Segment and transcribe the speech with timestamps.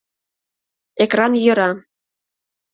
[1.03, 1.69] Экран йӧра.